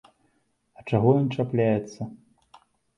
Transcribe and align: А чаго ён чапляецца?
А 0.79 0.87
чаго 0.89 1.09
ён 1.21 1.27
чапляецца? 1.37 2.01